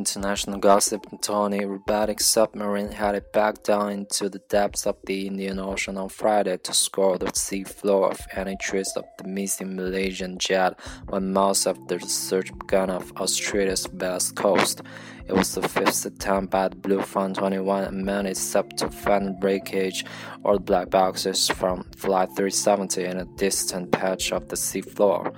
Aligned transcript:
International 0.00 0.58
gossip 0.58 1.06
Tony 1.20 1.66
robotic 1.66 2.20
submarine 2.20 2.90
headed 2.90 3.30
back 3.32 3.62
down 3.62 3.92
into 3.92 4.30
the 4.30 4.38
depths 4.48 4.86
of 4.86 4.96
the 5.04 5.26
Indian 5.26 5.58
Ocean 5.58 5.98
on 5.98 6.08
Friday 6.08 6.56
to 6.56 6.72
scour 6.72 7.18
the 7.18 7.30
sea 7.34 7.64
floor 7.64 8.10
of 8.10 8.18
any 8.34 8.56
trace 8.62 8.96
of 8.96 9.04
the 9.18 9.24
missing 9.24 9.76
Malaysian 9.76 10.38
jet 10.38 10.80
when 11.10 11.34
most 11.34 11.66
of 11.66 11.76
the 11.88 12.00
search 12.00 12.50
began 12.60 12.88
off 12.88 13.12
Australia's 13.16 13.86
west 13.90 14.36
coast. 14.36 14.80
It 15.28 15.34
was 15.34 15.54
the 15.54 15.68
fifth 15.68 16.06
attempt 16.06 16.50
by 16.50 16.68
the 16.68 16.76
Bluefin 16.76 17.34
21 17.34 17.84
and 17.84 18.02
managed 18.02 18.38
sub 18.38 18.74
to 18.78 18.88
find 18.88 19.38
breakage 19.38 20.06
or 20.44 20.58
black 20.58 20.88
boxes 20.88 21.48
from 21.48 21.84
Flight 21.94 22.28
370 22.28 23.04
in 23.04 23.18
a 23.18 23.26
distant 23.36 23.92
patch 23.92 24.32
of 24.32 24.48
the 24.48 24.56
seafloor. 24.56 25.34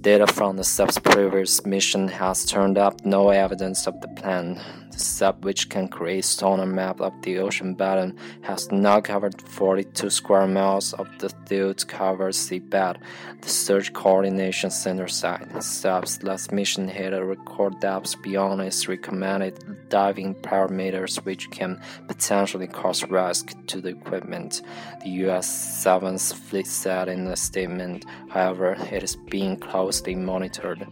Data 0.00 0.26
from 0.26 0.56
the 0.56 0.64
sub's 0.64 0.98
previous 0.98 1.64
mission 1.64 2.08
has 2.08 2.44
turned 2.44 2.78
up 2.78 3.04
no 3.04 3.30
evidence 3.30 3.86
of 3.86 4.00
the 4.00 4.08
plan. 4.08 4.60
The 4.94 5.00
sub, 5.00 5.44
which 5.44 5.70
can 5.70 5.88
create 5.88 6.24
sonar 6.24 6.66
map 6.66 7.00
of 7.00 7.20
the 7.22 7.40
ocean 7.40 7.74
bottom, 7.74 8.16
has 8.42 8.70
now 8.70 9.00
covered 9.00 9.42
42 9.42 10.08
square 10.08 10.46
miles 10.46 10.92
of 10.92 11.08
the 11.18 11.30
field 11.46 11.84
covered 11.88 12.34
seabed. 12.34 12.98
The 13.40 13.48
Search 13.48 13.92
Coordination 13.92 14.70
Center 14.70 15.08
site. 15.08 15.64
Sub's 15.64 16.22
last 16.22 16.52
mission 16.52 16.86
hit 16.86 17.12
a 17.12 17.24
record 17.24 17.80
depth 17.80 18.22
beyond 18.22 18.60
its 18.60 18.86
recommended 18.86 19.88
diving 19.88 20.36
parameters, 20.36 21.16
which 21.24 21.50
can 21.50 21.80
potentially 22.06 22.68
cause 22.68 23.02
risk 23.10 23.52
to 23.66 23.80
the 23.80 23.88
equipment. 23.88 24.62
The 25.02 25.10
U.S. 25.26 25.50
Seventh 25.82 26.34
Fleet 26.34 26.68
said 26.68 27.08
in 27.08 27.26
a 27.26 27.34
statement. 27.34 28.04
However, 28.28 28.76
it 28.92 29.02
is 29.02 29.16
being 29.16 29.56
closely 29.56 30.14
monitored. 30.14 30.86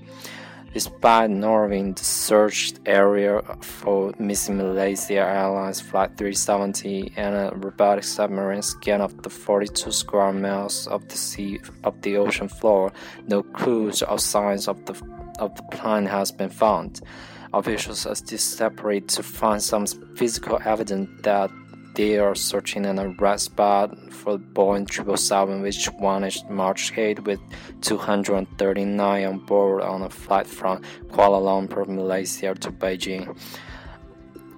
Despite 0.73 1.28
narrowing 1.28 1.92
the 1.92 2.03
search 2.03 2.73
area 2.87 3.42
for 3.61 4.15
missing 4.19 4.56
Malaysia 4.56 5.20
Airlines 5.20 5.83
Flight 5.83 6.17
370 6.17 7.12
and 7.17 7.34
a 7.34 7.53
robotic 7.56 8.05
submarine 8.05 8.62
scan 8.62 9.03
of 9.03 9.23
the 9.23 9.28
42 9.28 9.93
square 9.93 10.33
miles 10.33 10.87
of 10.87 11.06
the 11.09 11.17
sea 11.17 11.61
of 11.84 12.00
the 12.00 12.17
ocean 12.17 12.48
floor, 12.48 12.91
no 13.27 13.43
clues 13.43 14.03
or 14.03 14.19
signs 14.19 14.67
of 14.67 14.83
the 14.87 14.95
of 15.41 15.55
the 15.56 15.62
plane 15.65 16.06
has 16.06 16.33
been 16.33 16.48
found. 16.48 17.03
Officials 17.53 18.06
are 18.06 18.15
still 18.15 18.39
separate 18.39 19.09
to 19.09 19.23
find 19.23 19.62
some 19.62 19.87
physical 20.17 20.59
evidence 20.65 21.11
that 21.23 21.50
they 21.95 22.19
are 22.19 22.35
searching 22.35 22.87
an 22.87 22.98
arrest 22.98 23.47
spot 23.47 23.97
for 24.12 24.39
Boeing 24.39 24.91
777, 24.91 25.62
which 25.62 25.89
vanished 26.01 26.49
March 26.49 26.93
8 26.97 27.25
with 27.25 27.41
239 27.83 29.25
on 29.25 29.39
board 29.41 29.83
on 29.83 30.03
a 30.03 30.11
flight 30.11 30.47
from 30.47 30.83
Kuala 31.09 31.41
Lumpur, 31.41 31.87
Malaysia 31.87 32.55
to 32.55 32.71
Beijing. 32.71 33.37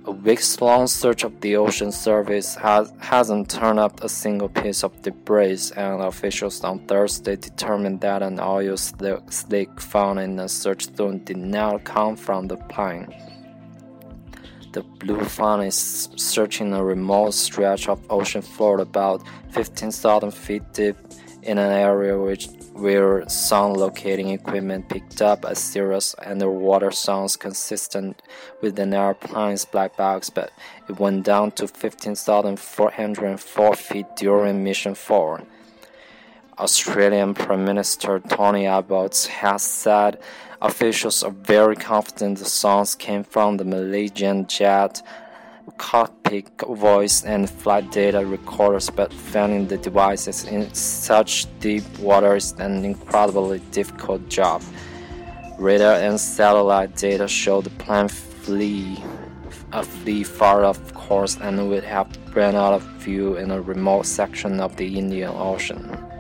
A 0.07 0.11
weeks 0.11 0.61
long 0.61 0.87
search 0.87 1.25
of 1.25 1.41
the 1.41 1.57
ocean 1.57 1.91
surface 1.91 2.55
has, 2.57 2.93
hasn't 2.99 3.49
turned 3.49 3.79
up 3.79 4.05
a 4.05 4.09
single 4.09 4.51
piece 4.51 4.85
of 4.85 5.01
debris, 5.01 5.71
and 5.77 6.03
officials 6.03 6.63
on 6.63 6.81
Thursday 6.81 7.37
determined 7.37 8.03
that 8.03 8.23
an 8.23 8.39
oil 8.39 8.77
slick 8.77 9.81
found 9.81 10.21
in 10.21 10.37
the 10.37 10.47
search 10.47 10.95
zone 10.95 11.25
did 11.25 11.39
not 11.39 11.85
come 11.85 12.17
from 12.17 12.49
the 12.49 12.59
plane. 12.69 13.09
The 14.75 14.83
blue 14.83 15.19
Bluefin 15.19 15.69
is 15.69 16.09
searching 16.17 16.73
a 16.73 16.83
remote 16.83 17.35
stretch 17.35 17.89
of 17.89 18.05
ocean 18.11 18.43
floor 18.43 18.81
about 18.81 19.23
15,000 19.51 20.33
feet 20.33 20.65
deep 20.73 20.97
in 21.45 21.59
an 21.59 21.71
area 21.71 22.19
which, 22.19 22.49
where 22.73 23.29
sound 23.29 23.77
locating 23.77 24.31
equipment 24.31 24.89
picked 24.89 25.23
up 25.23 25.45
a 25.45 25.55
series 25.55 26.17
underwater 26.27 26.91
sounds 26.91 27.37
consistent 27.37 28.21
with 28.63 28.77
an 28.81 28.91
airplane's 28.91 29.65
black 29.65 29.97
box, 29.97 30.29
but 30.29 30.51
it 30.89 30.99
went 30.99 31.25
down 31.25 31.53
to 31.53 31.69
15,404 31.69 33.77
feet 33.77 34.07
during 34.17 34.65
Mission 34.65 34.97
4. 34.97 35.41
Australian 36.59 37.35
Prime 37.35 37.65
Minister 37.65 38.21
Tony 38.21 38.67
Abbott 38.67 39.29
has 39.41 39.61
said 39.61 40.21
officials 40.63 41.25
are 41.25 41.33
very 41.33 41.75
confident 41.75 42.39
the 42.39 42.45
sounds 42.45 42.95
came 42.95 43.25
from 43.25 43.57
the 43.57 43.65
Malaysian 43.65 44.47
jet 44.47 45.03
cockpit 45.79 46.49
voice 46.61 47.25
and 47.25 47.51
flight 47.51 47.91
data 47.91 48.25
recorders, 48.25 48.89
but 48.89 49.13
finding 49.13 49.67
the 49.67 49.79
devices 49.79 50.45
in 50.45 50.73
such 50.73 51.47
deep 51.59 51.85
water 51.99 52.37
is 52.37 52.53
an 52.53 52.85
incredibly 52.85 53.59
difficult 53.73 54.29
job. 54.29 54.63
Radar 55.59 55.95
and 55.95 56.21
satellite 56.21 56.95
data 56.95 57.27
show 57.27 57.63
the 57.63 57.71
plane 57.71 58.07
flee, 58.07 59.03
a 59.73 59.83
far 60.23 60.65
off 60.65 60.95
course 60.95 61.37
and 61.41 61.69
would 61.69 61.83
have 61.83 62.07
ran 62.33 62.55
out 62.55 62.75
of 62.75 63.03
fuel 63.03 63.39
in 63.39 63.51
a 63.51 63.61
remote 63.61 64.07
section 64.07 64.61
of 64.61 64.77
the 64.77 64.99
Indian 64.99 65.33
Ocean. 65.35 66.14